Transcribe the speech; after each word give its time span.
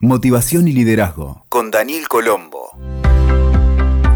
Motivación 0.00 0.68
y 0.68 0.72
Liderazgo 0.72 1.44
con 1.48 1.72
Daniel 1.72 2.06
Colombo. 2.06 2.70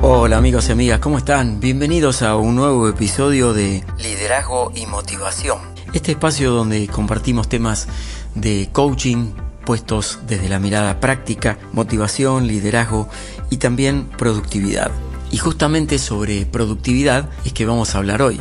Hola 0.01 0.37
amigos 0.37 0.69
y 0.69 0.73
amigas, 0.73 1.01
¿cómo 1.01 1.19
están? 1.19 1.59
Bienvenidos 1.59 2.23
a 2.23 2.37
un 2.37 2.55
nuevo 2.55 2.89
episodio 2.89 3.53
de 3.53 3.83
Liderazgo 3.99 4.71
y 4.77 4.87
Motivación. 4.87 5.59
Este 5.93 6.13
espacio 6.13 6.53
donde 6.53 6.87
compartimos 6.87 7.49
temas 7.49 7.89
de 8.37 8.69
coaching 8.71 9.33
puestos 9.67 10.21
desde 10.29 10.49
la 10.49 10.61
mirada 10.61 11.01
práctica, 11.01 11.59
motivación, 11.73 12.47
liderazgo 12.47 13.09
y 13.51 13.57
también 13.57 14.05
productividad. 14.17 14.93
Y 15.33 15.39
justamente 15.39 15.99
sobre 15.99 16.47
productividad 16.47 17.29
es 17.45 17.53
que 17.53 17.67
vamos 17.67 17.97
a 17.97 17.99
hablar 17.99 18.23
hoy, 18.23 18.41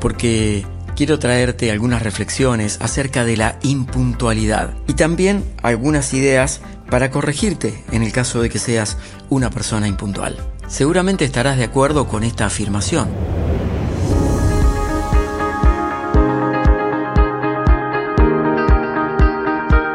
porque 0.00 0.66
quiero 0.96 1.18
traerte 1.18 1.70
algunas 1.70 2.02
reflexiones 2.02 2.78
acerca 2.80 3.24
de 3.24 3.36
la 3.36 3.58
impuntualidad 3.62 4.74
y 4.86 4.94
también 4.94 5.44
algunas 5.62 6.12
ideas 6.12 6.60
para 6.92 7.10
corregirte 7.10 7.82
en 7.90 8.02
el 8.02 8.12
caso 8.12 8.42
de 8.42 8.50
que 8.50 8.58
seas 8.58 8.98
una 9.30 9.48
persona 9.48 9.88
impuntual. 9.88 10.36
Seguramente 10.68 11.24
estarás 11.24 11.56
de 11.56 11.64
acuerdo 11.64 12.06
con 12.06 12.22
esta 12.22 12.44
afirmación. 12.44 13.08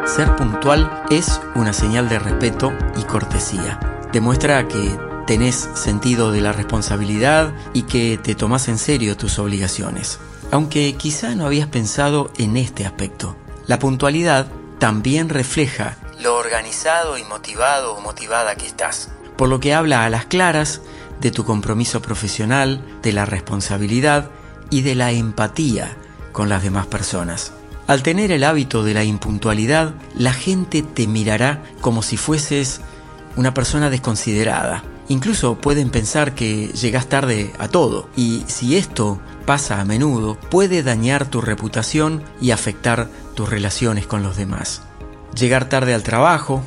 Ser 0.07 0.35
puntual 0.37 1.03
es 1.11 1.39
una 1.53 1.71
señal 1.71 2.09
de 2.09 2.17
respeto 2.17 2.73
y 2.99 3.03
cortesía. 3.03 3.79
Demuestra 4.11 4.67
que 4.67 4.97
tenés 5.27 5.69
sentido 5.75 6.31
de 6.31 6.41
la 6.41 6.51
responsabilidad 6.51 7.53
y 7.73 7.83
que 7.83 8.17
te 8.17 8.33
tomas 8.33 8.69
en 8.69 8.79
serio 8.79 9.15
tus 9.15 9.37
obligaciones. 9.37 10.17
Aunque 10.49 10.95
quizá 10.95 11.35
no 11.35 11.45
habías 11.45 11.67
pensado 11.67 12.31
en 12.39 12.57
este 12.57 12.87
aspecto. 12.87 13.35
La 13.67 13.77
puntualidad 13.77 14.47
también 14.79 15.29
refleja 15.29 15.97
lo 16.19 16.35
organizado 16.35 17.17
y 17.17 17.23
motivado 17.23 17.95
o 17.95 18.01
motivada 18.01 18.55
que 18.55 18.65
estás. 18.65 19.09
Por 19.37 19.49
lo 19.49 19.59
que 19.59 19.73
habla 19.73 20.05
a 20.05 20.09
las 20.09 20.25
claras 20.25 20.81
de 21.21 21.31
tu 21.31 21.45
compromiso 21.45 22.01
profesional, 22.01 22.83
de 23.01 23.13
la 23.13 23.25
responsabilidad 23.25 24.29
y 24.69 24.81
de 24.81 24.95
la 24.95 25.11
empatía 25.11 25.95
con 26.31 26.49
las 26.49 26.63
demás 26.63 26.87
personas. 26.87 27.53
Al 27.87 28.03
tener 28.03 28.31
el 28.31 28.43
hábito 28.43 28.83
de 28.83 28.93
la 28.93 29.03
impuntualidad, 29.03 29.93
la 30.15 30.33
gente 30.33 30.81
te 30.81 31.07
mirará 31.07 31.63
como 31.81 32.01
si 32.03 32.17
fueses 32.17 32.81
una 33.35 33.53
persona 33.53 33.89
desconsiderada. 33.89 34.83
Incluso 35.07 35.55
pueden 35.55 35.89
pensar 35.89 36.35
que 36.35 36.67
llegas 36.67 37.07
tarde 37.07 37.53
a 37.59 37.69
todo 37.69 38.09
y 38.15 38.43
si 38.47 38.75
esto 38.75 39.21
pasa 39.45 39.79
a 39.79 39.85
menudo 39.85 40.35
puede 40.35 40.83
dañar 40.83 41.25
tu 41.25 41.39
reputación 41.39 42.23
y 42.41 42.51
afectar 42.51 43.07
tus 43.33 43.49
relaciones 43.49 44.05
con 44.05 44.21
los 44.21 44.35
demás. 44.35 44.81
Llegar 45.37 45.69
tarde 45.69 45.93
al 45.93 46.01
trabajo, 46.01 46.63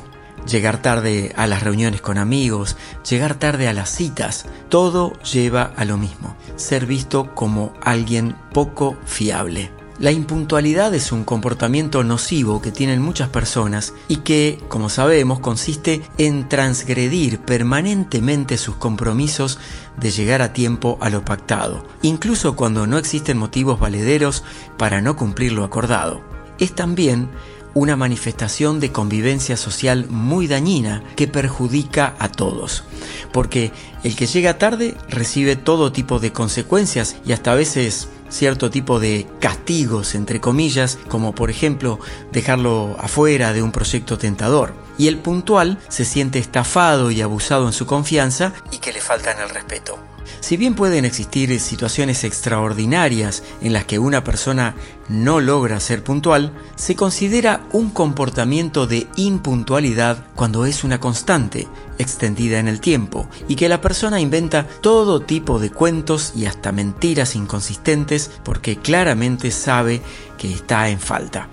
llegar 0.49 0.81
tarde 0.81 1.33
a 1.35 1.45
las 1.45 1.61
reuniones 1.61 1.99
con 1.99 2.17
amigos, 2.17 2.77
llegar 3.07 3.35
tarde 3.35 3.67
a 3.67 3.73
las 3.73 3.89
citas, 3.89 4.45
todo 4.69 5.11
lleva 5.23 5.73
a 5.75 5.83
lo 5.83 5.97
mismo, 5.97 6.37
ser 6.55 6.85
visto 6.85 7.35
como 7.35 7.73
alguien 7.81 8.33
poco 8.53 8.95
fiable. 9.03 9.71
La 9.99 10.13
impuntualidad 10.13 10.95
es 10.95 11.11
un 11.11 11.25
comportamiento 11.25 12.05
nocivo 12.05 12.61
que 12.61 12.71
tienen 12.71 13.01
muchas 13.01 13.27
personas 13.27 13.93
y 14.07 14.17
que, 14.17 14.57
como 14.69 14.87
sabemos, 14.87 15.41
consiste 15.41 16.01
en 16.17 16.47
transgredir 16.47 17.39
permanentemente 17.39 18.57
sus 18.57 18.77
compromisos 18.77 19.59
de 19.97 20.11
llegar 20.11 20.41
a 20.41 20.53
tiempo 20.53 20.97
a 21.01 21.09
lo 21.09 21.25
pactado, 21.25 21.85
incluso 22.03 22.55
cuando 22.55 22.87
no 22.87 22.97
existen 22.97 23.37
motivos 23.37 23.81
valederos 23.81 24.45
para 24.77 25.01
no 25.01 25.17
cumplir 25.17 25.51
lo 25.51 25.65
acordado. 25.65 26.21
Es 26.57 26.73
también 26.73 27.29
una 27.73 27.95
manifestación 27.95 28.79
de 28.79 28.91
convivencia 28.91 29.57
social 29.57 30.07
muy 30.09 30.47
dañina 30.47 31.03
que 31.15 31.27
perjudica 31.27 32.15
a 32.19 32.29
todos. 32.29 32.83
Porque 33.31 33.71
el 34.03 34.15
que 34.15 34.27
llega 34.27 34.57
tarde 34.57 34.95
recibe 35.09 35.55
todo 35.55 35.91
tipo 35.91 36.19
de 36.19 36.31
consecuencias 36.31 37.15
y 37.25 37.33
hasta 37.33 37.51
a 37.51 37.55
veces 37.55 38.09
cierto 38.29 38.69
tipo 38.69 38.99
de 38.99 39.27
castigos, 39.39 40.15
entre 40.15 40.39
comillas, 40.39 40.97
como 41.09 41.35
por 41.35 41.49
ejemplo 41.49 41.99
dejarlo 42.31 42.95
afuera 42.99 43.53
de 43.53 43.61
un 43.61 43.71
proyecto 43.71 44.17
tentador. 44.17 44.73
Y 44.97 45.07
el 45.07 45.17
puntual 45.17 45.79
se 45.89 46.05
siente 46.05 46.39
estafado 46.39 47.11
y 47.11 47.21
abusado 47.21 47.67
en 47.67 47.73
su 47.73 47.85
confianza 47.85 48.53
y 48.71 48.77
que 48.77 48.93
le 48.93 49.01
faltan 49.01 49.39
el 49.39 49.49
respeto. 49.49 50.10
Si 50.39 50.57
bien 50.57 50.75
pueden 50.75 51.05
existir 51.05 51.59
situaciones 51.59 52.23
extraordinarias 52.23 53.43
en 53.61 53.73
las 53.73 53.85
que 53.85 53.99
una 53.99 54.23
persona 54.23 54.75
no 55.09 55.39
logra 55.39 55.79
ser 55.79 56.03
puntual, 56.03 56.51
se 56.75 56.95
considera 56.95 57.61
un 57.71 57.89
comportamiento 57.89 58.87
de 58.87 59.07
impuntualidad 59.15 60.25
cuando 60.35 60.65
es 60.65 60.83
una 60.83 60.99
constante, 60.99 61.67
extendida 61.97 62.59
en 62.59 62.67
el 62.67 62.79
tiempo, 62.79 63.27
y 63.47 63.55
que 63.55 63.69
la 63.69 63.81
persona 63.81 64.19
inventa 64.19 64.67
todo 64.81 65.21
tipo 65.21 65.59
de 65.59 65.69
cuentos 65.69 66.33
y 66.35 66.45
hasta 66.45 66.71
mentiras 66.71 67.35
inconsistentes 67.35 68.31
porque 68.43 68.77
claramente 68.77 69.51
sabe 69.51 70.01
que 70.37 70.53
está 70.53 70.89
en 70.89 70.99
falta. 70.99 71.49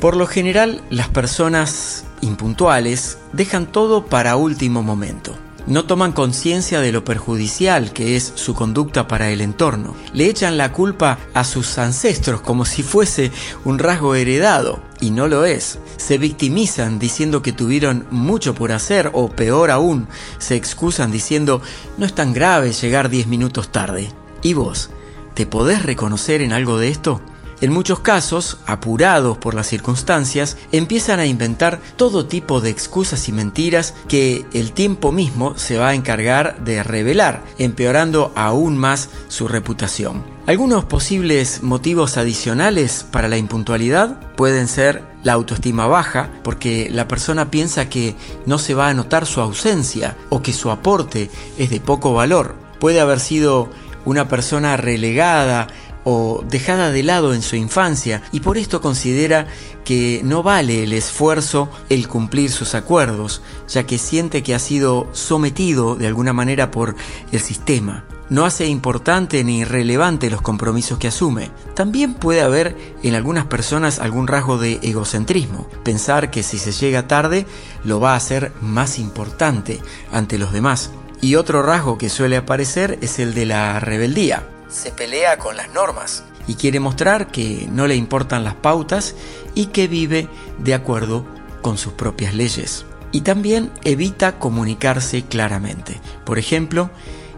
Por 0.00 0.16
lo 0.16 0.26
general, 0.26 0.82
las 0.90 1.08
personas 1.08 2.04
impuntuales 2.20 3.18
dejan 3.32 3.66
todo 3.66 4.06
para 4.06 4.36
último 4.36 4.82
momento 4.82 5.45
no 5.66 5.84
toman 5.84 6.12
conciencia 6.12 6.80
de 6.80 6.92
lo 6.92 7.04
perjudicial 7.04 7.92
que 7.92 8.16
es 8.16 8.32
su 8.34 8.54
conducta 8.54 9.08
para 9.08 9.30
el 9.30 9.40
entorno. 9.40 9.94
Le 10.12 10.26
echan 10.26 10.56
la 10.56 10.72
culpa 10.72 11.18
a 11.34 11.44
sus 11.44 11.78
ancestros 11.78 12.40
como 12.40 12.64
si 12.64 12.82
fuese 12.82 13.32
un 13.64 13.78
rasgo 13.78 14.14
heredado, 14.14 14.80
y 15.00 15.10
no 15.10 15.28
lo 15.28 15.44
es. 15.44 15.78
Se 15.96 16.18
victimizan 16.18 16.98
diciendo 16.98 17.42
que 17.42 17.52
tuvieron 17.52 18.06
mucho 18.10 18.54
por 18.54 18.72
hacer, 18.72 19.10
o 19.12 19.28
peor 19.28 19.70
aún, 19.70 20.08
se 20.38 20.56
excusan 20.56 21.10
diciendo 21.10 21.60
no 21.98 22.06
es 22.06 22.14
tan 22.14 22.32
grave 22.32 22.72
llegar 22.72 23.08
10 23.08 23.26
minutos 23.26 23.70
tarde. 23.70 24.10
¿Y 24.42 24.54
vos? 24.54 24.90
¿Te 25.34 25.46
podés 25.46 25.82
reconocer 25.82 26.40
en 26.40 26.52
algo 26.52 26.78
de 26.78 26.88
esto? 26.88 27.20
En 27.62 27.72
muchos 27.72 28.00
casos, 28.00 28.58
apurados 28.66 29.38
por 29.38 29.54
las 29.54 29.66
circunstancias, 29.66 30.58
empiezan 30.72 31.20
a 31.20 31.26
inventar 31.26 31.80
todo 31.96 32.26
tipo 32.26 32.60
de 32.60 32.68
excusas 32.68 33.28
y 33.30 33.32
mentiras 33.32 33.94
que 34.08 34.44
el 34.52 34.72
tiempo 34.72 35.10
mismo 35.10 35.56
se 35.56 35.78
va 35.78 35.88
a 35.88 35.94
encargar 35.94 36.62
de 36.64 36.82
revelar, 36.82 37.42
empeorando 37.56 38.30
aún 38.34 38.76
más 38.76 39.08
su 39.28 39.48
reputación. 39.48 40.22
Algunos 40.46 40.84
posibles 40.84 41.62
motivos 41.62 42.18
adicionales 42.18 43.06
para 43.10 43.26
la 43.26 43.38
impuntualidad 43.38 44.20
pueden 44.36 44.68
ser 44.68 45.02
la 45.24 45.32
autoestima 45.32 45.86
baja, 45.86 46.28
porque 46.44 46.90
la 46.92 47.08
persona 47.08 47.50
piensa 47.50 47.88
que 47.88 48.14
no 48.44 48.58
se 48.58 48.74
va 48.74 48.88
a 48.88 48.94
notar 48.94 49.24
su 49.24 49.40
ausencia 49.40 50.14
o 50.28 50.42
que 50.42 50.52
su 50.52 50.70
aporte 50.70 51.30
es 51.56 51.70
de 51.70 51.80
poco 51.80 52.12
valor. 52.12 52.54
Puede 52.78 53.00
haber 53.00 53.18
sido 53.18 53.70
una 54.04 54.28
persona 54.28 54.76
relegada 54.76 55.66
o 56.08 56.44
dejada 56.48 56.92
de 56.92 57.02
lado 57.02 57.34
en 57.34 57.42
su 57.42 57.56
infancia 57.56 58.22
y 58.30 58.38
por 58.38 58.58
esto 58.58 58.80
considera 58.80 59.48
que 59.84 60.20
no 60.22 60.44
vale 60.44 60.84
el 60.84 60.92
esfuerzo 60.92 61.68
el 61.88 62.06
cumplir 62.06 62.52
sus 62.52 62.76
acuerdos, 62.76 63.42
ya 63.68 63.86
que 63.86 63.98
siente 63.98 64.44
que 64.44 64.54
ha 64.54 64.60
sido 64.60 65.08
sometido 65.12 65.96
de 65.96 66.06
alguna 66.06 66.32
manera 66.32 66.70
por 66.70 66.94
el 67.32 67.40
sistema. 67.40 68.04
No 68.30 68.44
hace 68.44 68.66
importante 68.66 69.42
ni 69.42 69.64
relevante 69.64 70.30
los 70.30 70.42
compromisos 70.42 70.98
que 70.98 71.08
asume. 71.08 71.50
También 71.74 72.14
puede 72.14 72.40
haber 72.40 72.76
en 73.02 73.16
algunas 73.16 73.46
personas 73.46 73.98
algún 73.98 74.28
rasgo 74.28 74.58
de 74.58 74.78
egocentrismo, 74.82 75.68
pensar 75.82 76.30
que 76.30 76.44
si 76.44 76.58
se 76.58 76.70
llega 76.70 77.08
tarde 77.08 77.46
lo 77.82 77.98
va 77.98 78.12
a 78.12 78.16
hacer 78.16 78.52
más 78.60 79.00
importante 79.00 79.80
ante 80.12 80.38
los 80.38 80.52
demás. 80.52 80.90
Y 81.20 81.34
otro 81.34 81.62
rasgo 81.62 81.98
que 81.98 82.10
suele 82.10 82.36
aparecer 82.36 82.96
es 83.00 83.18
el 83.18 83.34
de 83.34 83.46
la 83.46 83.80
rebeldía 83.80 84.46
se 84.68 84.90
pelea 84.90 85.38
con 85.38 85.56
las 85.56 85.70
normas 85.72 86.24
y 86.46 86.54
quiere 86.54 86.80
mostrar 86.80 87.28
que 87.28 87.68
no 87.70 87.86
le 87.86 87.96
importan 87.96 88.44
las 88.44 88.54
pautas 88.54 89.14
y 89.54 89.66
que 89.66 89.88
vive 89.88 90.28
de 90.58 90.74
acuerdo 90.74 91.26
con 91.62 91.78
sus 91.78 91.92
propias 91.92 92.34
leyes. 92.34 92.86
Y 93.12 93.22
también 93.22 93.72
evita 93.84 94.38
comunicarse 94.38 95.24
claramente. 95.24 96.00
Por 96.24 96.38
ejemplo, 96.38 96.90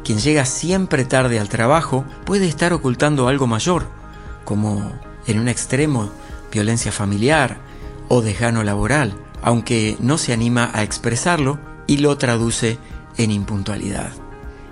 quien 0.05 0.19
llega 0.19 0.45
siempre 0.45 1.05
tarde 1.05 1.39
al 1.39 1.49
trabajo 1.49 2.05
puede 2.25 2.47
estar 2.47 2.73
ocultando 2.73 3.29
algo 3.29 3.47
mayor, 3.47 3.87
como 4.45 4.93
en 5.27 5.39
un 5.39 5.49
extremo 5.49 6.11
violencia 6.51 6.93
familiar 6.93 7.59
o 8.09 8.23
desgano 8.23 8.65
laboral, 8.65 9.15
aunque 9.43 9.97
no 10.01 10.19
se 10.19 10.33
anima 10.33 10.71
a 10.73 10.83
expresarlo 10.83 11.59
y 11.87 11.99
lo 11.99 12.17
traduce 12.19 12.79
en 13.17 13.31
impuntualidad. 13.31 14.13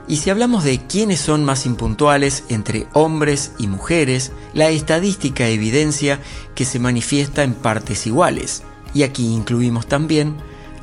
Y 0.08 0.18
si 0.18 0.30
hablamos 0.30 0.62
de 0.62 0.78
quiénes 0.86 1.20
son 1.20 1.44
más 1.44 1.66
impuntuales 1.66 2.44
entre 2.48 2.86
hombres 2.92 3.52
y 3.58 3.66
mujeres, 3.66 4.32
la 4.54 4.68
estadística 4.68 5.48
evidencia 5.48 6.20
que 6.54 6.64
se 6.64 6.78
manifiesta 6.78 7.42
en 7.42 7.54
partes 7.54 8.06
iguales. 8.06 8.62
Y 8.94 9.02
aquí 9.02 9.26
incluimos 9.26 9.86
también 9.86 10.36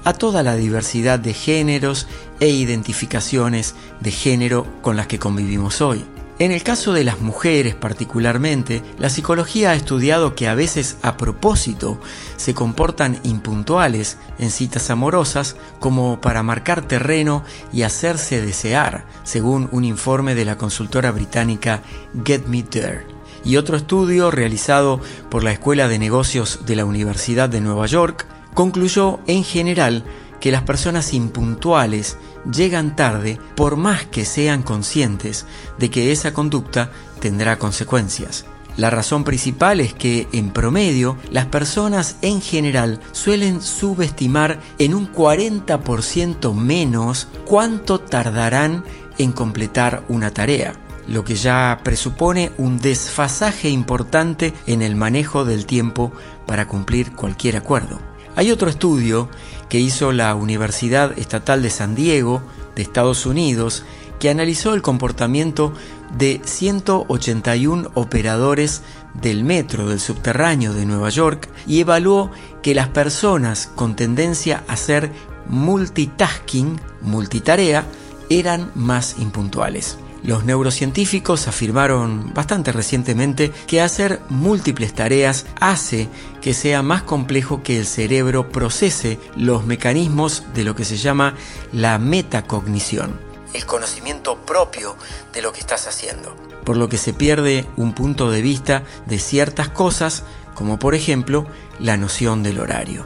a 0.04 0.14
toda 0.14 0.44
la 0.44 0.56
diversidad 0.56 1.20
de 1.20 1.34
géneros 1.34 2.08
e 2.42 2.50
identificaciones 2.50 3.76
de 4.02 4.12
género 4.12 4.68
con 4.82 4.98
las 4.98 5.08
que 5.08 5.20
convivimos 5.20 5.80
hoy. 5.80 6.04
En 6.40 6.52
el 6.52 6.64
caso 6.64 6.94
de 6.94 7.04
las 7.04 7.22
mujeres 7.22 7.76
particularmente, 7.76 8.82
la 8.98 9.10
psicología 9.10 9.70
ha 9.70 9.76
estudiado 9.76 10.34
que 10.34 10.48
a 10.48 10.56
veces 10.56 10.98
a 11.04 11.16
propósito 11.16 12.00
se 12.38 12.56
comportan 12.56 13.20
impuntuales 13.24 14.18
en 14.40 14.50
citas 14.50 14.90
amorosas 14.90 15.56
como 15.80 16.20
para 16.22 16.42
marcar 16.42 16.82
terreno 16.88 17.44
y 17.72 17.84
hacerse 17.84 18.42
desear, 18.42 19.06
según 19.24 19.70
un 19.72 19.84
informe 19.84 20.34
de 20.34 20.46
la 20.46 20.58
consultora 20.58 21.12
británica 21.12 21.84
Get 22.26 22.48
Me 22.48 22.64
There. 22.64 23.06
Y 23.46 23.58
otro 23.58 23.78
estudio 23.78 24.32
realizado 24.32 25.02
por 25.30 25.44
la 25.44 25.52
Escuela 25.52 25.88
de 25.88 26.00
Negocios 26.00 26.62
de 26.66 26.76
la 26.76 26.86
Universidad 26.86 27.48
de 27.48 27.62
Nueva 27.62 27.86
York 27.86 28.26
concluyó 28.56 29.20
en 29.28 29.44
general 29.44 30.04
que 30.44 30.52
las 30.52 30.64
personas 30.64 31.14
impuntuales 31.14 32.18
llegan 32.52 32.98
tarde 32.98 33.40
por 33.56 33.78
más 33.78 34.06
que 34.06 34.26
sean 34.26 34.62
conscientes 34.62 35.46
de 35.80 35.90
que 35.90 36.12
esa 36.12 36.34
conducta 36.34 36.92
tendrá 37.22 37.58
consecuencias. 37.58 38.44
La 38.76 38.90
razón 38.90 39.24
principal 39.24 39.80
es 39.80 39.94
que, 39.94 40.28
en 40.34 40.52
promedio, 40.52 41.16
las 41.32 41.46
personas 41.46 42.18
en 42.22 42.42
general 42.42 43.00
suelen 43.14 43.62
subestimar 43.62 44.60
en 44.80 44.96
un 44.96 45.10
40% 45.14 46.54
menos 46.54 47.30
cuánto 47.46 48.02
tardarán 48.02 48.84
en 49.18 49.32
completar 49.32 50.04
una 50.10 50.32
tarea, 50.32 50.74
lo 51.08 51.24
que 51.24 51.36
ya 51.36 51.80
presupone 51.86 52.52
un 52.58 52.80
desfasaje 52.80 53.70
importante 53.70 54.54
en 54.68 54.82
el 54.82 54.98
manejo 54.98 55.46
del 55.46 55.66
tiempo 55.66 56.12
para 56.46 56.68
cumplir 56.68 57.14
cualquier 57.14 57.56
acuerdo. 57.56 58.13
Hay 58.36 58.52
otro 58.52 58.70
estudio 58.70 59.30
que 59.70 59.80
hizo 59.80 60.12
la 60.12 60.34
Universidad 60.36 61.18
Estatal 61.18 61.62
de 61.62 61.70
San 61.70 61.94
Diego 61.96 62.42
de 62.76 62.82
Estados 62.82 63.26
Unidos 63.26 63.84
que 64.20 64.30
analizó 64.30 64.74
el 64.74 64.82
comportamiento 64.82 65.74
de 66.18 66.42
181 66.44 67.92
operadores 67.94 68.82
del 69.14 69.44
metro 69.44 69.90
del 69.90 70.00
subterráneo 70.00 70.74
de 70.74 70.86
Nueva 70.86 71.10
York 71.10 71.50
y 71.68 71.82
evaluó 71.82 72.32
que 72.62 72.74
las 72.74 72.88
personas 72.88 73.70
con 73.76 73.96
tendencia 73.96 74.64
a 74.68 74.74
hacer 74.74 75.12
multitasking, 75.48 76.80
multitarea, 77.02 77.86
eran 78.30 78.72
más 78.76 79.18
impuntuales. 79.20 79.98
Los 80.24 80.46
neurocientíficos 80.46 81.50
afirmaron 81.50 82.34
bastante 82.34 82.72
recientemente 82.72 83.52
que 83.68 83.82
hacer 83.82 84.22
múltiples 84.30 84.94
tareas 84.94 85.46
hace 85.60 86.08
que 86.42 86.54
sea 86.54 86.82
más 86.82 87.04
complejo 87.04 87.62
que 87.62 87.78
el 87.78 87.86
cerebro 87.86 88.50
procese 88.50 89.20
los 89.36 89.66
mecanismos 89.66 90.44
de 90.54 90.64
lo 90.64 90.76
que 90.76 90.86
se 90.86 90.96
llama 90.96 91.36
la 91.74 92.00
metacognición, 92.00 93.20
el 93.54 93.66
conocimiento 93.66 94.38
propio 94.46 94.96
de 95.34 95.42
lo 95.42 95.52
que 95.52 95.60
estás 95.60 95.88
haciendo, 95.88 96.34
por 96.64 96.78
lo 96.78 96.88
que 96.88 96.98
se 96.98 97.14
pierde 97.14 97.68
un 97.76 97.94
punto 97.94 98.32
de 98.32 98.42
vista 98.42 98.84
de 99.06 99.20
ciertas 99.20 99.68
cosas, 99.68 100.24
como 100.56 100.80
por 100.80 100.96
ejemplo 100.96 101.46
la 101.80 101.98
noción 101.98 102.44
del 102.44 102.62
horario. 102.62 103.06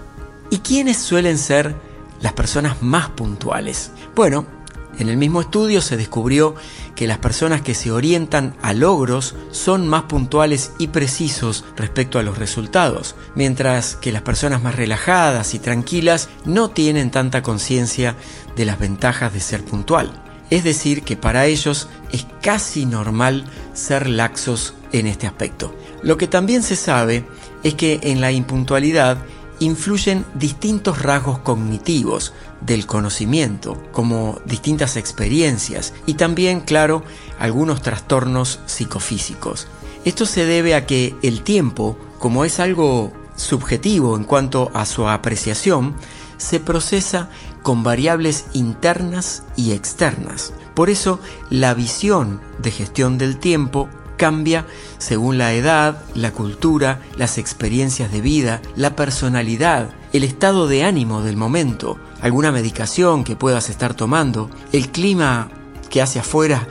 ¿Y 0.51 0.59
quiénes 0.59 0.97
suelen 0.97 1.39
ser 1.39 1.75
las 2.21 2.33
personas 2.33 2.83
más 2.83 3.09
puntuales? 3.09 3.89
Bueno, 4.15 4.45
en 4.99 5.09
el 5.09 5.17
mismo 5.17 5.41
estudio 5.41 5.81
se 5.81 5.95
descubrió 5.95 6.55
que 6.97 7.07
las 7.07 7.19
personas 7.19 7.61
que 7.61 7.75
se 7.75 7.91
orientan 7.91 8.55
a 8.63 8.73
logros 8.73 9.35
son 9.51 9.87
más 9.87 10.03
puntuales 10.03 10.71
y 10.79 10.87
precisos 10.87 11.63
respecto 11.75 12.17
a 12.17 12.23
los 12.23 12.39
resultados, 12.39 13.15
mientras 13.35 13.95
que 13.95 14.11
las 14.11 14.23
personas 14.23 14.63
más 14.63 14.75
relajadas 14.75 15.53
y 15.53 15.59
tranquilas 15.59 16.27
no 16.43 16.71
tienen 16.71 17.11
tanta 17.11 17.43
conciencia 17.43 18.15
de 18.55 18.65
las 18.65 18.79
ventajas 18.79 19.31
de 19.31 19.39
ser 19.39 19.63
puntual. 19.63 20.11
Es 20.49 20.63
decir, 20.63 21.03
que 21.03 21.15
para 21.15 21.45
ellos 21.45 21.87
es 22.11 22.25
casi 22.41 22.87
normal 22.87 23.45
ser 23.73 24.09
laxos 24.09 24.73
en 24.91 25.05
este 25.05 25.27
aspecto. 25.27 25.75
Lo 26.01 26.17
que 26.17 26.27
también 26.27 26.63
se 26.63 26.75
sabe 26.75 27.27
es 27.61 27.75
que 27.75 27.99
en 28.01 28.21
la 28.21 28.31
impuntualidad 28.31 29.19
influyen 29.59 30.25
distintos 30.35 31.01
rasgos 31.01 31.39
cognitivos 31.39 32.33
del 32.61 32.85
conocimiento, 32.85 33.81
como 33.91 34.39
distintas 34.45 34.97
experiencias 34.97 35.93
y 36.05 36.15
también, 36.15 36.61
claro, 36.61 37.03
algunos 37.39 37.81
trastornos 37.81 38.59
psicofísicos. 38.65 39.67
Esto 40.05 40.25
se 40.25 40.45
debe 40.45 40.75
a 40.75 40.85
que 40.85 41.15
el 41.21 41.41
tiempo, 41.41 41.97
como 42.19 42.45
es 42.45 42.59
algo 42.59 43.11
subjetivo 43.35 44.15
en 44.15 44.23
cuanto 44.23 44.71
a 44.73 44.85
su 44.85 45.07
apreciación, 45.07 45.95
se 46.37 46.59
procesa 46.59 47.29
con 47.63 47.83
variables 47.83 48.45
internas 48.53 49.43
y 49.55 49.71
externas. 49.71 50.53
Por 50.75 50.89
eso, 50.89 51.19
la 51.49 51.73
visión 51.73 52.39
de 52.59 52.71
gestión 52.71 53.17
del 53.17 53.37
tiempo 53.37 53.89
cambia 54.17 54.65
según 54.97 55.37
la 55.37 55.53
edad, 55.53 56.03
la 56.15 56.31
cultura, 56.31 57.01
las 57.15 57.37
experiencias 57.37 58.11
de 58.11 58.21
vida, 58.21 58.61
la 58.75 58.95
personalidad, 58.95 59.89
el 60.13 60.23
estado 60.23 60.67
de 60.67 60.83
ánimo 60.83 61.21
del 61.21 61.37
momento, 61.37 61.97
alguna 62.21 62.51
medicación 62.51 63.23
que 63.23 63.35
puedas 63.35 63.69
estar 63.69 63.93
tomando, 63.93 64.49
el 64.73 64.89
clima 64.89 65.49
que 65.89 66.01
hace 66.01 66.19
afuera, 66.19 66.67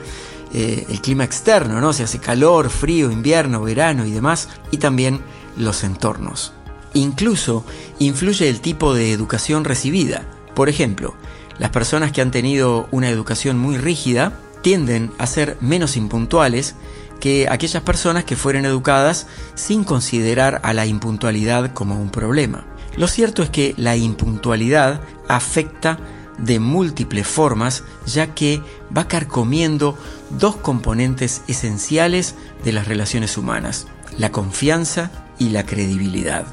eh, 0.53 0.85
el 0.89 1.01
clima 1.01 1.23
externo, 1.23 1.81
¿no? 1.81 1.93
Si 1.93 2.03
hace 2.03 2.19
calor, 2.19 2.69
frío, 2.69 3.11
invierno, 3.11 3.61
verano 3.61 4.05
y 4.05 4.11
demás, 4.11 4.49
y 4.71 4.77
también 4.77 5.21
los 5.57 5.83
entornos. 5.83 6.53
Incluso 6.93 7.65
influye 7.99 8.47
el 8.49 8.61
tipo 8.61 8.93
de 8.93 9.11
educación 9.11 9.63
recibida. 9.63 10.23
Por 10.55 10.69
ejemplo, 10.69 11.15
las 11.59 11.71
personas 11.71 12.11
que 12.11 12.21
han 12.21 12.31
tenido 12.31 12.87
una 12.91 13.09
educación 13.09 13.57
muy 13.57 13.77
rígida 13.77 14.39
tienden 14.61 15.11
a 15.17 15.27
ser 15.27 15.57
menos 15.61 15.97
impuntuales 15.97 16.75
que 17.19 17.47
aquellas 17.49 17.83
personas 17.83 18.23
que 18.23 18.35
fueron 18.35 18.65
educadas 18.65 19.27
sin 19.55 19.83
considerar 19.83 20.61
a 20.63 20.73
la 20.73 20.85
impuntualidad 20.85 21.73
como 21.73 21.99
un 21.99 22.09
problema. 22.09 22.65
Lo 22.95 23.07
cierto 23.07 23.43
es 23.43 23.49
que 23.49 23.73
la 23.77 23.95
impuntualidad 23.95 25.01
afecta 25.27 25.99
de 26.37 26.59
múltiples 26.59 27.27
formas 27.27 27.83
ya 28.05 28.33
que 28.33 28.61
va 28.95 29.07
carcomiendo 29.07 29.97
dos 30.29 30.55
componentes 30.55 31.41
esenciales 31.47 32.35
de 32.63 32.73
las 32.73 32.87
relaciones 32.87 33.37
humanas, 33.37 33.87
la 34.17 34.31
confianza 34.31 35.11
y 35.39 35.49
la 35.49 35.65
credibilidad. 35.65 36.45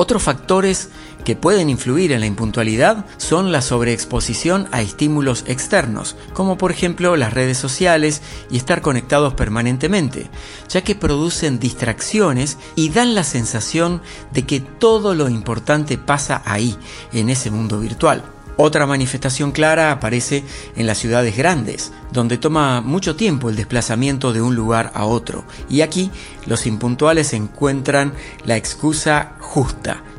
Otros 0.00 0.22
factores 0.22 0.90
que 1.24 1.34
pueden 1.34 1.68
influir 1.68 2.12
en 2.12 2.20
la 2.20 2.26
impuntualidad 2.26 3.04
son 3.16 3.50
la 3.50 3.60
sobreexposición 3.60 4.68
a 4.70 4.80
estímulos 4.80 5.42
externos, 5.48 6.14
como 6.34 6.56
por 6.56 6.70
ejemplo 6.70 7.16
las 7.16 7.32
redes 7.32 7.58
sociales 7.58 8.22
y 8.48 8.58
estar 8.58 8.80
conectados 8.80 9.34
permanentemente, 9.34 10.30
ya 10.68 10.82
que 10.82 10.94
producen 10.94 11.58
distracciones 11.58 12.58
y 12.76 12.90
dan 12.90 13.16
la 13.16 13.24
sensación 13.24 14.00
de 14.32 14.46
que 14.46 14.60
todo 14.60 15.16
lo 15.16 15.28
importante 15.28 15.98
pasa 15.98 16.42
ahí, 16.44 16.76
en 17.12 17.28
ese 17.28 17.50
mundo 17.50 17.80
virtual. 17.80 18.22
Otra 18.60 18.86
manifestación 18.86 19.52
clara 19.52 19.92
aparece 19.92 20.42
en 20.74 20.88
las 20.88 20.98
ciudades 20.98 21.36
grandes, 21.36 21.92
donde 22.12 22.38
toma 22.38 22.80
mucho 22.80 23.14
tiempo 23.14 23.50
el 23.50 23.54
desplazamiento 23.54 24.32
de 24.32 24.42
un 24.42 24.56
lugar 24.56 24.90
a 24.94 25.04
otro, 25.04 25.44
y 25.68 25.82
aquí 25.82 26.10
los 26.44 26.66
impuntuales 26.66 27.34
encuentran 27.34 28.14
la 28.44 28.56
excusa 28.56 29.36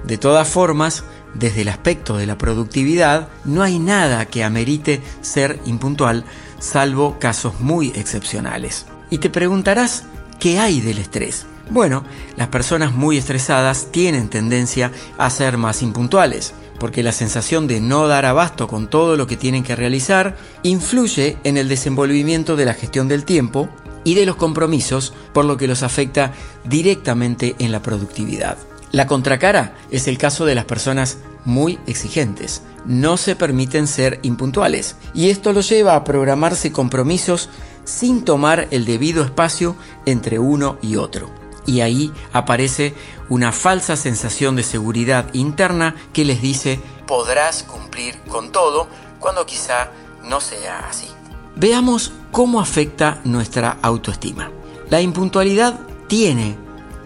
De 0.05 0.17
todas 0.17 0.47
formas, 0.47 1.03
desde 1.33 1.61
el 1.61 1.69
aspecto 1.69 2.17
de 2.17 2.25
la 2.25 2.37
productividad, 2.37 3.29
no 3.45 3.61
hay 3.61 3.79
nada 3.79 4.25
que 4.25 4.43
amerite 4.43 5.01
ser 5.21 5.59
impuntual, 5.65 6.25
salvo 6.59 7.19
casos 7.19 7.59
muy 7.59 7.89
excepcionales. 7.95 8.85
Y 9.09 9.19
te 9.19 9.29
preguntarás, 9.29 10.03
¿qué 10.39 10.59
hay 10.59 10.81
del 10.81 10.97
estrés? 10.97 11.45
Bueno, 11.69 12.03
las 12.35 12.47
personas 12.47 12.93
muy 12.93 13.17
estresadas 13.17 13.87
tienen 13.91 14.29
tendencia 14.29 14.91
a 15.17 15.29
ser 15.29 15.57
más 15.57 15.81
impuntuales 15.83 16.53
porque 16.79 17.03
la 17.03 17.11
sensación 17.11 17.67
de 17.67 17.81
no 17.81 18.07
dar 18.07 18.25
abasto 18.25 18.67
con 18.67 18.89
todo 18.89 19.17
lo 19.17 19.27
que 19.27 19.35
tienen 19.35 19.63
que 19.63 19.75
realizar 19.75 20.37
influye 20.63 21.37
en 21.43 21.57
el 21.57 21.67
desenvolvimiento 21.67 22.55
de 22.55 22.63
la 22.63 22.73
gestión 22.73 23.09
del 23.09 23.25
tiempo 23.25 23.67
y 24.05 24.15
de 24.15 24.25
los 24.25 24.37
compromisos, 24.37 25.13
por 25.33 25.43
lo 25.43 25.57
que 25.57 25.67
los 25.67 25.83
afecta 25.83 26.31
directamente 26.63 27.55
en 27.59 27.73
la 27.73 27.81
productividad. 27.81 28.57
La 28.91 29.07
contracara 29.07 29.75
es 29.91 30.07
el 30.07 30.17
caso 30.17 30.45
de 30.45 30.55
las 30.55 30.65
personas 30.65 31.17
muy 31.45 31.79
exigentes. 31.87 32.63
No 32.85 33.17
se 33.17 33.35
permiten 33.35 33.87
ser 33.87 34.19
impuntuales 34.23 34.95
y 35.13 35.29
esto 35.29 35.53
los 35.53 35.69
lleva 35.69 35.95
a 35.95 36.03
programarse 36.03 36.71
compromisos 36.71 37.49
sin 37.83 38.23
tomar 38.23 38.67
el 38.71 38.85
debido 38.85 39.23
espacio 39.23 39.75
entre 40.05 40.39
uno 40.39 40.77
y 40.81 40.95
otro 40.95 41.29
y 41.69 41.81
ahí 41.81 42.11
aparece 42.33 42.95
una 43.29 43.51
falsa 43.51 43.95
sensación 43.95 44.55
de 44.55 44.63
seguridad 44.63 45.31
interna 45.33 45.95
que 46.13 46.25
les 46.25 46.41
dice 46.41 46.79
podrás 47.05 47.63
cumplir 47.63 48.17
con 48.27 48.51
todo 48.51 48.87
cuando 49.19 49.45
quizá 49.45 49.91
no 50.23 50.41
sea 50.41 50.87
así. 50.89 51.07
Veamos 51.55 52.11
cómo 52.31 52.61
afecta 52.61 53.19
nuestra 53.23 53.77
autoestima. 53.81 54.51
La 54.89 55.01
impuntualidad 55.01 55.79
tiene 56.07 56.57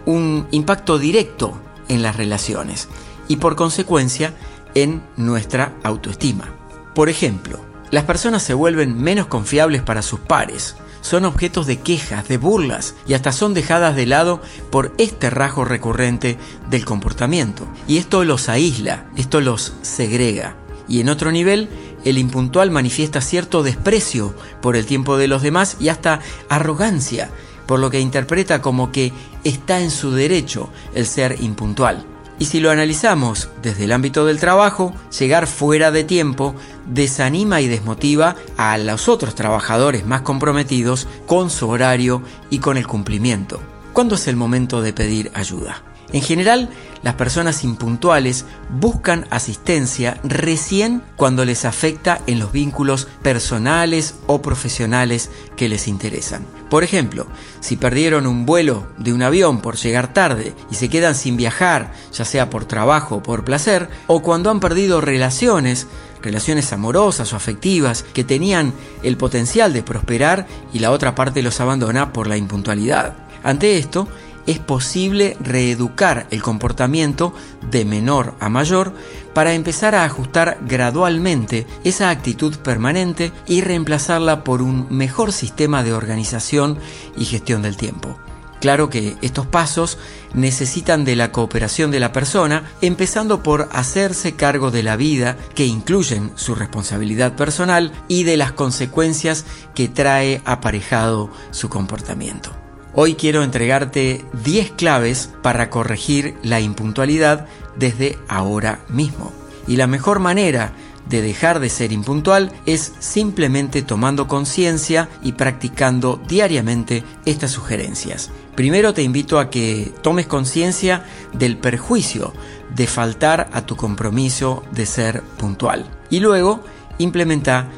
un 0.06 0.46
impacto 0.50 0.98
directo 0.98 1.60
en 1.88 2.02
las 2.02 2.16
relaciones 2.16 2.88
y 3.28 3.36
por 3.36 3.56
consecuencia 3.56 4.34
en 4.74 5.02
nuestra 5.16 5.74
autoestima. 5.82 6.52
Por 6.94 7.08
ejemplo, 7.08 7.60
las 7.90 8.04
personas 8.04 8.42
se 8.42 8.54
vuelven 8.54 9.00
menos 9.00 9.26
confiables 9.26 9.82
para 9.82 10.02
sus 10.02 10.20
pares, 10.20 10.76
son 11.00 11.26
objetos 11.26 11.66
de 11.66 11.80
quejas, 11.80 12.28
de 12.28 12.38
burlas 12.38 12.94
y 13.06 13.12
hasta 13.12 13.30
son 13.30 13.52
dejadas 13.52 13.94
de 13.94 14.06
lado 14.06 14.40
por 14.70 14.92
este 14.96 15.28
rasgo 15.28 15.64
recurrente 15.64 16.38
del 16.70 16.84
comportamiento. 16.86 17.66
Y 17.86 17.98
esto 17.98 18.24
los 18.24 18.48
aísla, 18.48 19.06
esto 19.14 19.40
los 19.40 19.74
segrega. 19.82 20.56
Y 20.88 21.00
en 21.00 21.10
otro 21.10 21.30
nivel, 21.30 21.68
el 22.04 22.16
impuntual 22.16 22.70
manifiesta 22.70 23.20
cierto 23.20 23.62
desprecio 23.62 24.34
por 24.62 24.76
el 24.76 24.86
tiempo 24.86 25.18
de 25.18 25.28
los 25.28 25.42
demás 25.42 25.76
y 25.78 25.88
hasta 25.88 26.20
arrogancia, 26.48 27.30
por 27.66 27.78
lo 27.78 27.90
que 27.90 28.00
interpreta 28.00 28.62
como 28.62 28.92
que 28.92 29.12
está 29.44 29.80
en 29.80 29.90
su 29.90 30.12
derecho 30.12 30.68
el 30.94 31.06
ser 31.06 31.36
impuntual. 31.40 32.04
Y 32.38 32.46
si 32.46 32.58
lo 32.58 32.70
analizamos 32.70 33.48
desde 33.62 33.84
el 33.84 33.92
ámbito 33.92 34.26
del 34.26 34.40
trabajo, 34.40 34.92
llegar 35.16 35.46
fuera 35.46 35.92
de 35.92 36.02
tiempo 36.02 36.54
desanima 36.86 37.60
y 37.60 37.68
desmotiva 37.68 38.34
a 38.56 38.76
los 38.76 39.08
otros 39.08 39.34
trabajadores 39.34 40.04
más 40.04 40.22
comprometidos 40.22 41.06
con 41.26 41.48
su 41.48 41.68
horario 41.68 42.22
y 42.50 42.58
con 42.58 42.76
el 42.76 42.86
cumplimiento. 42.86 43.60
¿Cuándo 43.92 44.16
es 44.16 44.26
el 44.26 44.34
momento 44.34 44.82
de 44.82 44.92
pedir 44.92 45.30
ayuda? 45.34 45.93
En 46.12 46.22
general, 46.22 46.68
las 47.02 47.14
personas 47.14 47.64
impuntuales 47.64 48.46
buscan 48.70 49.26
asistencia 49.30 50.18
recién 50.24 51.02
cuando 51.16 51.44
les 51.44 51.64
afecta 51.64 52.20
en 52.26 52.38
los 52.38 52.50
vínculos 52.50 53.08
personales 53.22 54.14
o 54.26 54.40
profesionales 54.40 55.30
que 55.56 55.68
les 55.68 55.86
interesan. 55.86 56.46
Por 56.70 56.82
ejemplo, 56.82 57.26
si 57.60 57.76
perdieron 57.76 58.26
un 58.26 58.46
vuelo 58.46 58.86
de 58.96 59.12
un 59.12 59.22
avión 59.22 59.60
por 59.60 59.76
llegar 59.76 60.12
tarde 60.12 60.54
y 60.70 60.76
se 60.76 60.88
quedan 60.88 61.14
sin 61.14 61.36
viajar, 61.36 61.92
ya 62.12 62.24
sea 62.24 62.48
por 62.48 62.64
trabajo 62.64 63.16
o 63.16 63.22
por 63.22 63.44
placer, 63.44 63.88
o 64.06 64.22
cuando 64.22 64.50
han 64.50 64.60
perdido 64.60 65.00
relaciones, 65.00 65.86
relaciones 66.22 66.72
amorosas 66.72 67.32
o 67.32 67.36
afectivas 67.36 68.02
que 68.14 68.24
tenían 68.24 68.72
el 69.02 69.16
potencial 69.18 69.72
de 69.72 69.82
prosperar 69.82 70.46
y 70.72 70.78
la 70.78 70.90
otra 70.90 71.14
parte 71.14 71.42
los 71.42 71.60
abandona 71.60 72.12
por 72.12 72.26
la 72.28 72.38
impuntualidad. 72.38 73.14
Ante 73.42 73.76
esto, 73.76 74.08
es 74.46 74.58
posible 74.58 75.36
reeducar 75.40 76.26
el 76.30 76.42
comportamiento 76.42 77.34
de 77.70 77.84
menor 77.84 78.34
a 78.40 78.48
mayor 78.48 78.92
para 79.32 79.54
empezar 79.54 79.94
a 79.94 80.04
ajustar 80.04 80.58
gradualmente 80.66 81.66
esa 81.84 82.10
actitud 82.10 82.56
permanente 82.58 83.32
y 83.46 83.60
reemplazarla 83.60 84.44
por 84.44 84.62
un 84.62 84.86
mejor 84.90 85.32
sistema 85.32 85.82
de 85.82 85.92
organización 85.92 86.78
y 87.16 87.24
gestión 87.24 87.62
del 87.62 87.76
tiempo. 87.76 88.18
Claro 88.64 88.88
que 88.88 89.16
estos 89.20 89.46
pasos 89.46 89.98
necesitan 90.32 91.04
de 91.04 91.16
la 91.16 91.32
cooperación 91.32 91.90
de 91.90 92.00
la 92.00 92.12
persona, 92.12 92.64
empezando 92.80 93.42
por 93.42 93.68
hacerse 93.72 94.36
cargo 94.36 94.70
de 94.70 94.82
la 94.82 94.96
vida 94.96 95.36
que 95.54 95.66
incluyen 95.66 96.32
su 96.34 96.54
responsabilidad 96.54 97.36
personal 97.36 97.92
y 98.08 98.24
de 98.24 98.38
las 98.38 98.52
consecuencias 98.52 99.44
que 99.74 99.88
trae 99.88 100.40
aparejado 100.46 101.30
su 101.50 101.68
comportamiento. 101.68 102.63
Hoy 102.96 103.16
quiero 103.16 103.42
entregarte 103.42 104.24
10 104.44 104.72
claves 104.72 105.28
para 105.42 105.68
corregir 105.68 106.36
la 106.44 106.60
impuntualidad 106.60 107.48
desde 107.76 108.16
ahora 108.28 108.84
mismo. 108.88 109.32
Y 109.66 109.76
la 109.76 109.88
mejor 109.88 110.20
manera 110.20 110.72
de 111.08 111.20
dejar 111.20 111.58
de 111.58 111.70
ser 111.70 111.90
impuntual 111.90 112.52
es 112.66 112.92
simplemente 113.00 113.82
tomando 113.82 114.28
conciencia 114.28 115.08
y 115.22 115.32
practicando 115.32 116.20
diariamente 116.28 117.02
estas 117.24 117.50
sugerencias. 117.50 118.30
Primero 118.54 118.94
te 118.94 119.02
invito 119.02 119.40
a 119.40 119.50
que 119.50 119.92
tomes 120.02 120.28
conciencia 120.28 121.04
del 121.32 121.56
perjuicio 121.56 122.32
de 122.76 122.86
faltar 122.86 123.50
a 123.52 123.66
tu 123.66 123.74
compromiso 123.74 124.62
de 124.70 124.86
ser 124.86 125.22
puntual. 125.36 125.84
Y 126.10 126.20
luego 126.20 126.62
implementa 126.98 127.70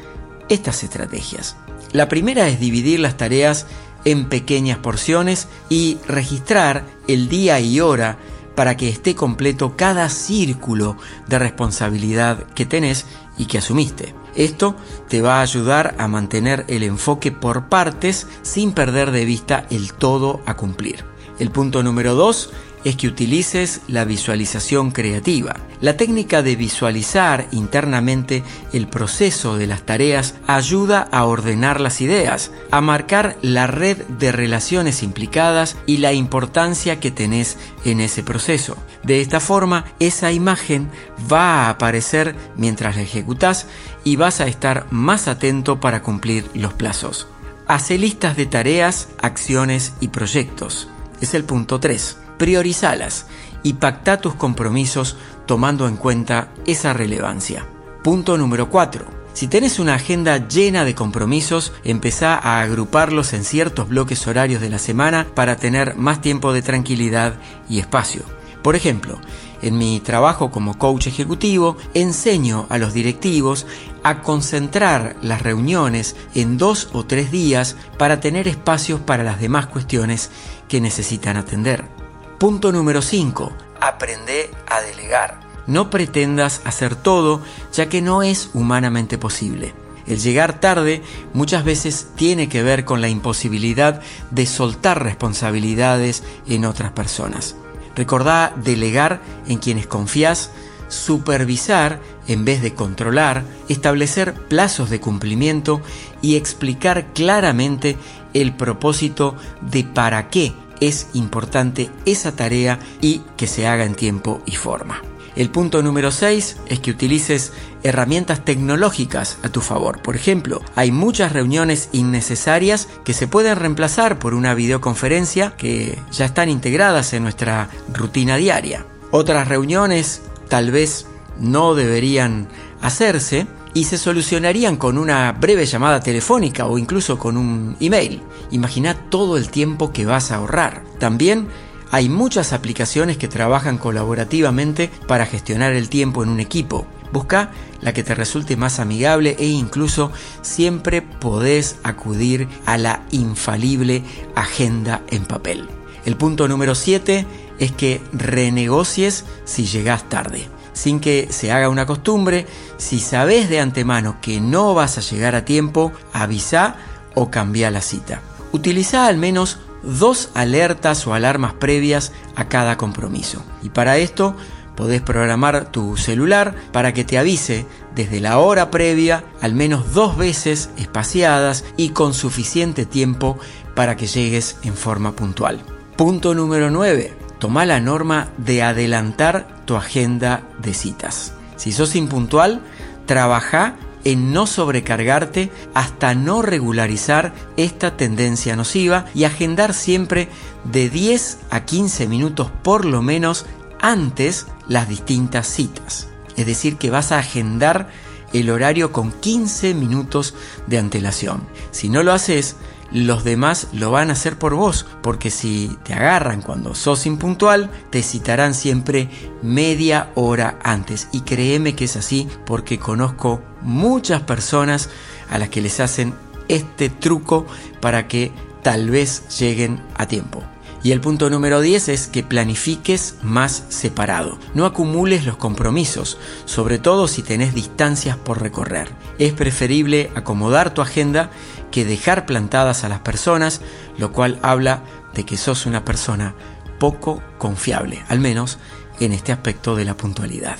estas 0.47 0.83
estrategias. 0.83 1.55
La 1.91 2.07
primera 2.07 2.47
es 2.49 2.59
dividir 2.59 2.99
las 2.99 3.17
tareas 3.17 3.65
en 4.07 4.29
pequeñas 4.29 4.77
porciones 4.77 5.49
y 5.67 5.97
registrar 6.07 6.85
el 7.09 7.27
día 7.27 7.59
y 7.59 7.81
hora 7.81 8.17
para 8.55 8.77
que 8.77 8.87
esté 8.87 9.15
completo 9.15 9.75
cada 9.75 10.07
círculo 10.07 10.95
de 11.27 11.37
responsabilidad 11.37 12.45
que 12.55 12.65
tenés 12.65 13.05
y 13.37 13.47
que 13.47 13.57
asumiste. 13.57 14.15
Esto 14.33 14.77
te 15.09 15.21
va 15.21 15.39
a 15.39 15.41
ayudar 15.41 15.93
a 15.97 16.07
mantener 16.07 16.63
el 16.69 16.83
enfoque 16.83 17.33
por 17.33 17.67
partes 17.67 18.27
sin 18.43 18.71
perder 18.71 19.11
de 19.11 19.25
vista 19.25 19.65
el 19.69 19.91
todo 19.91 20.39
a 20.45 20.55
cumplir. 20.55 21.03
El 21.37 21.51
punto 21.51 21.83
número 21.83 22.15
2 22.15 22.49
es 22.83 22.95
que 22.95 23.07
utilices 23.07 23.81
la 23.87 24.05
visualización 24.05 24.91
creativa. 24.91 25.55
La 25.81 25.97
técnica 25.97 26.41
de 26.41 26.55
visualizar 26.55 27.47
internamente 27.51 28.43
el 28.73 28.87
proceso 28.87 29.57
de 29.57 29.67
las 29.67 29.83
tareas 29.83 30.35
ayuda 30.47 31.07
a 31.11 31.25
ordenar 31.25 31.81
las 31.81 32.01
ideas, 32.01 32.51
a 32.71 32.81
marcar 32.81 33.37
la 33.41 33.67
red 33.67 33.97
de 34.07 34.31
relaciones 34.31 35.03
implicadas 35.03 35.75
y 35.85 35.97
la 35.97 36.13
importancia 36.13 36.99
que 36.99 37.11
tenés 37.11 37.57
en 37.85 37.99
ese 37.99 38.23
proceso. 38.23 38.77
De 39.03 39.21
esta 39.21 39.39
forma, 39.39 39.85
esa 39.99 40.31
imagen 40.31 40.89
va 41.31 41.65
a 41.65 41.69
aparecer 41.69 42.35
mientras 42.55 42.95
la 42.95 43.03
ejecutás 43.03 43.67
y 44.03 44.15
vas 44.15 44.41
a 44.41 44.47
estar 44.47 44.87
más 44.91 45.27
atento 45.27 45.79
para 45.79 46.01
cumplir 46.01 46.49
los 46.53 46.73
plazos. 46.73 47.27
Hace 47.67 47.97
listas 47.97 48.37
de 48.37 48.45
tareas, 48.45 49.09
acciones 49.21 49.93
y 49.99 50.07
proyectos. 50.07 50.87
Es 51.19 51.33
el 51.33 51.43
punto 51.43 51.79
3 51.79 52.26
priorizalas 52.37 53.27
y 53.63 53.73
pacta 53.73 54.21
tus 54.21 54.35
compromisos 54.35 55.17
tomando 55.45 55.87
en 55.87 55.97
cuenta 55.97 56.49
esa 56.65 56.93
relevancia. 56.93 57.67
Punto 58.03 58.37
número 58.37 58.69
4. 58.69 59.17
Si 59.33 59.47
tenés 59.47 59.77
una 59.77 59.93
agenda 59.93 60.47
llena 60.47 60.83
de 60.83 60.95
compromisos, 60.95 61.71
empezá 61.83 62.35
a 62.35 62.61
agruparlos 62.61 63.33
en 63.33 63.43
ciertos 63.43 63.87
bloques 63.87 64.25
horarios 64.25 64.61
de 64.61 64.69
la 64.69 64.79
semana 64.79 65.27
para 65.35 65.57
tener 65.57 65.95
más 65.95 66.21
tiempo 66.21 66.53
de 66.53 66.63
tranquilidad 66.63 67.35
y 67.69 67.79
espacio. 67.79 68.23
Por 68.63 68.75
ejemplo, 68.75 69.19
en 69.61 69.77
mi 69.77 69.99
trabajo 69.99 70.51
como 70.51 70.77
coach 70.77 71.07
ejecutivo, 71.07 71.77
enseño 71.93 72.65
a 72.69 72.77
los 72.77 72.93
directivos 72.93 73.65
a 74.03 74.21
concentrar 74.21 75.15
las 75.21 75.41
reuniones 75.41 76.15
en 76.33 76.57
dos 76.57 76.89
o 76.93 77.05
tres 77.05 77.31
días 77.31 77.75
para 77.97 78.19
tener 78.19 78.47
espacios 78.47 78.99
para 78.99 79.23
las 79.23 79.39
demás 79.39 79.67
cuestiones 79.67 80.31
que 80.67 80.81
necesitan 80.81 81.37
atender. 81.37 81.96
Punto 82.37 82.71
número 82.71 83.01
5. 83.01 83.51
Aprende 83.81 84.51
a 84.67 84.81
delegar. 84.81 85.39
No 85.65 85.89
pretendas 85.89 86.61
hacer 86.65 86.95
todo, 86.95 87.41
ya 87.73 87.89
que 87.89 88.03
no 88.03 88.21
es 88.21 88.51
humanamente 88.53 89.17
posible. 89.17 89.73
El 90.05 90.19
llegar 90.19 90.59
tarde 90.59 91.01
muchas 91.33 91.63
veces 91.63 92.09
tiene 92.15 92.47
que 92.47 92.61
ver 92.61 92.85
con 92.85 93.01
la 93.01 93.09
imposibilidad 93.09 94.01
de 94.29 94.45
soltar 94.45 95.03
responsabilidades 95.03 96.23
en 96.47 96.65
otras 96.65 96.91
personas. 96.91 97.55
Recordá 97.95 98.53
delegar 98.55 99.19
en 99.47 99.57
quienes 99.57 99.87
confías, 99.87 100.51
supervisar 100.89 101.99
en 102.27 102.45
vez 102.45 102.61
de 102.61 102.75
controlar, 102.75 103.45
establecer 103.67 104.35
plazos 104.35 104.91
de 104.91 104.99
cumplimiento 104.99 105.81
y 106.21 106.35
explicar 106.35 107.07
claramente 107.13 107.97
el 108.35 108.53
propósito 108.53 109.35
de 109.61 109.83
para 109.83 110.29
qué 110.29 110.53
es 110.79 111.07
importante 111.13 111.89
esa 112.05 112.35
tarea 112.35 112.79
y 113.01 113.21
que 113.35 113.47
se 113.47 113.67
haga 113.67 113.85
en 113.85 113.95
tiempo 113.95 114.41
y 114.45 114.55
forma. 114.55 115.01
El 115.37 115.51
punto 115.51 115.83
número 115.83 116.11
6 116.11 116.57
es 116.65 116.79
que 116.79 116.89
utilices 116.89 117.53
herramientas 117.83 118.43
tecnológicas 118.43 119.37
a 119.43 119.49
tu 119.49 119.61
favor. 119.61 120.01
Por 120.01 120.15
ejemplo, 120.15 120.63
hay 120.75 120.91
muchas 120.91 121.31
reuniones 121.31 121.89
innecesarias 121.91 122.87
que 123.03 123.13
se 123.13 123.27
pueden 123.27 123.55
reemplazar 123.55 124.17
por 124.17 124.33
una 124.33 124.55
videoconferencia 124.55 125.53
que 125.55 125.99
ya 126.11 126.25
están 126.25 126.49
integradas 126.49 127.13
en 127.13 127.21
nuestra 127.21 127.69
rutina 127.93 128.35
diaria. 128.37 128.87
Otras 129.11 129.47
reuniones 129.47 130.23
tal 130.49 130.71
vez 130.71 131.05
no 131.39 131.75
deberían 131.75 132.47
hacerse 132.81 133.45
y 133.75 133.83
se 133.83 133.99
solucionarían 133.99 134.75
con 134.75 134.97
una 134.97 135.31
breve 135.33 135.67
llamada 135.67 135.99
telefónica 135.99 136.65
o 136.65 136.79
incluso 136.79 137.19
con 137.19 137.37
un 137.37 137.77
email. 137.79 138.23
Imagina 138.51 138.93
todo 138.93 139.37
el 139.37 139.49
tiempo 139.49 139.91
que 139.91 140.05
vas 140.05 140.31
a 140.31 140.35
ahorrar. 140.35 140.83
También 140.99 141.47
hay 141.91 142.09
muchas 142.09 142.53
aplicaciones 142.53 143.17
que 143.17 143.27
trabajan 143.27 143.77
colaborativamente 143.77 144.89
para 145.07 145.25
gestionar 145.25 145.73
el 145.73 145.89
tiempo 145.89 146.23
en 146.23 146.29
un 146.29 146.39
equipo. 146.39 146.85
Busca 147.11 147.51
la 147.81 147.93
que 147.93 148.03
te 148.03 148.15
resulte 148.15 148.57
más 148.57 148.79
amigable 148.79 149.35
e 149.39 149.45
incluso 149.45 150.11
siempre 150.41 151.01
podés 151.01 151.77
acudir 151.83 152.47
a 152.65 152.77
la 152.77 153.03
infalible 153.11 154.03
agenda 154.35 155.01
en 155.09 155.25
papel. 155.25 155.69
El 156.05 156.17
punto 156.17 156.47
número 156.47 156.75
7 156.75 157.25
es 157.59 157.71
que 157.71 158.01
renegocies 158.11 159.25
si 159.45 159.65
llegas 159.65 160.07
tarde 160.09 160.49
sin 160.77 160.99
que 160.99 161.27
se 161.31 161.51
haga 161.51 161.69
una 161.69 161.85
costumbre. 161.85 162.45
Si 162.77 162.99
sabes 162.99 163.49
de 163.49 163.59
antemano 163.59 164.17
que 164.21 164.39
no 164.39 164.73
vas 164.75 164.97
a 164.97 165.01
llegar 165.01 165.35
a 165.35 165.43
tiempo, 165.43 165.91
avisa 166.13 166.75
o 167.15 167.31
cambia 167.31 167.71
la 167.71 167.81
cita. 167.81 168.21
Utiliza 168.51 169.07
al 169.07 169.17
menos 169.17 169.57
dos 169.83 170.29
alertas 170.33 171.05
o 171.07 171.13
alarmas 171.13 171.53
previas 171.53 172.11
a 172.35 172.47
cada 172.47 172.77
compromiso. 172.77 173.43
Y 173.63 173.69
para 173.69 173.97
esto 173.97 174.35
Podés 174.77 175.01
programar 175.01 175.71
tu 175.71 175.97
celular 175.97 176.53
para 176.71 176.93
que 176.93 177.03
te 177.03 177.17
avise 177.17 177.65
desde 177.95 178.19
la 178.19 178.37
hora 178.37 178.69
previa 178.69 179.23
al 179.41 179.55
menos 179.55 179.95
dos 179.95 180.15
veces 180.15 180.69
espaciadas 180.77 181.65
y 181.77 181.89
con 181.89 182.13
suficiente 182.13 182.85
tiempo 182.85 183.39
para 183.73 183.97
que 183.97 184.05
llegues 184.05 184.57
en 184.61 184.75
forma 184.75 185.13
puntual. 185.13 185.63
Punto 185.95 186.35
número 186.35 186.69
9. 186.69 187.11
Toma 187.39 187.65
la 187.65 187.79
norma 187.79 188.27
de 188.37 188.61
adelantar 188.61 189.47
tu 189.65 189.75
agenda 189.75 190.43
de 190.61 190.75
citas. 190.75 191.33
Si 191.55 191.71
sos 191.71 191.95
impuntual, 191.95 192.61
trabaja 193.07 193.77
en 194.03 194.33
no 194.33 194.47
sobrecargarte 194.47 195.51
hasta 195.73 196.15
no 196.15 196.41
regularizar 196.41 197.33
esta 197.57 197.97
tendencia 197.97 198.55
nociva 198.55 199.05
y 199.13 199.23
agendar 199.25 199.73
siempre 199.73 200.29
de 200.63 200.89
10 200.89 201.39
a 201.49 201.65
15 201.65 202.07
minutos 202.07 202.51
por 202.63 202.85
lo 202.85 203.01
menos 203.01 203.45
antes 203.79 204.47
las 204.67 204.87
distintas 204.87 205.47
citas. 205.47 206.07
Es 206.35 206.45
decir, 206.45 206.77
que 206.77 206.89
vas 206.89 207.11
a 207.11 207.19
agendar 207.19 207.89
el 208.33 208.49
horario 208.49 208.91
con 208.91 209.11
15 209.11 209.73
minutos 209.73 210.35
de 210.67 210.77
antelación. 210.77 211.43
Si 211.71 211.89
no 211.89 212.03
lo 212.03 212.13
haces, 212.13 212.55
los 212.91 213.23
demás 213.23 213.67
lo 213.73 213.91
van 213.91 214.09
a 214.09 214.13
hacer 214.13 214.37
por 214.37 214.55
vos, 214.55 214.85
porque 215.01 215.29
si 215.29 215.77
te 215.83 215.93
agarran 215.93 216.41
cuando 216.41 216.75
sos 216.75 217.05
impuntual, 217.05 217.69
te 217.89 218.01
citarán 218.01 218.53
siempre 218.53 219.09
media 219.41 220.11
hora 220.15 220.59
antes. 220.63 221.09
Y 221.11 221.21
créeme 221.21 221.75
que 221.75 221.85
es 221.85 221.95
así 221.95 222.27
porque 222.45 222.79
conozco 222.79 223.41
muchas 223.61 224.21
personas 224.21 224.89
a 225.29 225.37
las 225.37 225.49
que 225.49 225.61
les 225.61 225.79
hacen 225.79 226.13
este 226.47 226.89
truco 226.89 227.45
para 227.81 228.07
que 228.07 228.31
tal 228.63 228.89
vez 228.89 229.37
lleguen 229.37 229.81
a 229.95 230.07
tiempo. 230.07 230.43
Y 230.83 230.91
el 230.91 231.01
punto 231.01 231.29
número 231.29 231.61
10 231.61 231.89
es 231.89 232.07
que 232.07 232.23
planifiques 232.23 233.15
más 233.21 233.63
separado. 233.69 234.37
No 234.53 234.65
acumules 234.65 235.25
los 235.25 235.37
compromisos, 235.37 236.17
sobre 236.45 236.77
todo 236.77 237.07
si 237.07 237.23
tenés 237.23 237.53
distancias 237.53 238.17
por 238.17 238.41
recorrer. 238.41 238.89
Es 239.17 239.33
preferible 239.33 240.11
acomodar 240.15 240.73
tu 240.73 240.81
agenda 240.81 241.31
que 241.71 241.83
dejar 241.83 242.25
plantadas 242.25 242.83
a 242.83 242.89
las 242.89 242.99
personas, 242.99 243.61
lo 243.97 244.11
cual 244.11 244.39
habla 244.41 244.83
de 245.13 245.25
que 245.25 245.37
sos 245.37 245.65
una 245.65 245.83
persona 245.83 246.35
poco 246.79 247.21
confiable, 247.37 248.03
al 248.07 248.19
menos 248.19 248.59
en 248.99 249.13
este 249.13 249.31
aspecto 249.31 249.75
de 249.75 249.85
la 249.85 249.97
puntualidad. 249.97 250.57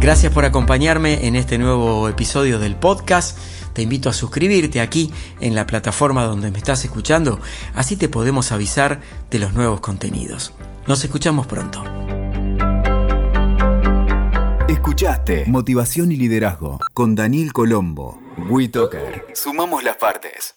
Gracias 0.00 0.32
por 0.32 0.44
acompañarme 0.44 1.26
en 1.26 1.36
este 1.36 1.58
nuevo 1.58 2.08
episodio 2.08 2.58
del 2.58 2.76
podcast. 2.76 3.36
Te 3.76 3.82
invito 3.82 4.08
a 4.08 4.14
suscribirte 4.14 4.80
aquí 4.80 5.12
en 5.38 5.54
la 5.54 5.66
plataforma 5.66 6.24
donde 6.24 6.50
me 6.50 6.56
estás 6.56 6.82
escuchando, 6.86 7.38
así 7.74 7.98
te 7.98 8.08
podemos 8.08 8.50
avisar 8.50 9.02
de 9.30 9.38
los 9.38 9.52
nuevos 9.52 9.80
contenidos. 9.80 10.54
Nos 10.86 11.04
escuchamos 11.04 11.46
pronto. 11.46 11.84
Escuchaste 14.66 15.44
Motivación 15.48 16.10
y 16.10 16.16
Liderazgo 16.16 16.78
con 16.94 17.14
Daniel 17.14 17.52
Colombo. 17.52 18.18
WeToker. 18.48 19.26
Sumamos 19.34 19.84
las 19.84 19.96
partes. 19.96 20.55